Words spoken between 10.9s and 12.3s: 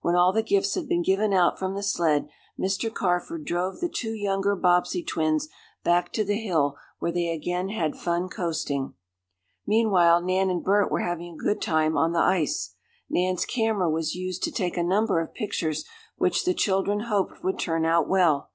were having a good time on the